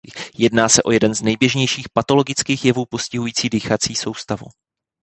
Jedná 0.37 0.69
se 0.69 0.83
o 0.83 0.91
jeden 0.91 1.13
z 1.15 1.21
nejběžnějších 1.21 1.89
patologických 1.89 2.65
jevů 2.65 2.85
postihující 2.85 3.49
dýchací 3.49 3.95
soustavu. 3.95 4.45